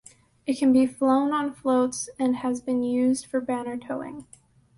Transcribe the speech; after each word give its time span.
It 0.47 0.57
can 0.57 0.73
be 0.73 0.87
flown 0.87 1.31
on 1.31 1.53
floats 1.53 2.09
and 2.17 2.37
has 2.37 2.59
been 2.59 2.81
used 2.81 3.27
for 3.27 3.39
banner 3.39 3.77
towing. 3.77 4.25